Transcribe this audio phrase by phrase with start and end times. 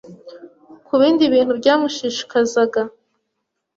[0.85, 2.81] ku bindi bintu byamushishikazaga.